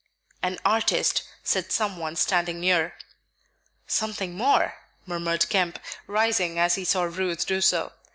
[0.41, 2.95] "An artist," said some one standing near.
[3.85, 4.73] "Something more,"
[5.05, 5.77] murmured Kemp,
[6.07, 7.91] rising as he saw Ruth do so.